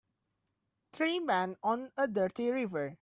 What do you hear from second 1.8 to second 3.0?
a dirty river.